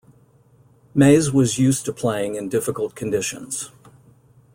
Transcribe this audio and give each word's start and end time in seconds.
Mays 0.95 1.31
was 1.31 1.59
used 1.59 1.85
to 1.85 1.93
playing 1.93 2.33
in 2.33 2.49
difficult 2.49 2.95
conditions. 2.95 3.69